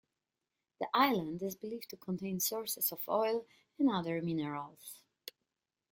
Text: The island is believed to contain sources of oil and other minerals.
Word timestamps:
The 0.79 0.87
island 0.95 1.43
is 1.43 1.55
believed 1.55 1.91
to 1.91 1.95
contain 1.95 2.39
sources 2.39 2.91
of 2.91 3.07
oil 3.07 3.45
and 3.77 3.87
other 3.91 4.19
minerals. 4.23 5.03